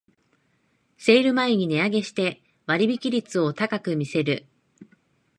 [0.97, 4.47] セール前に値上げして割引率を高く見せる